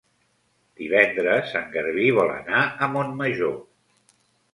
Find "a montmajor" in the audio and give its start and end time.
2.87-3.53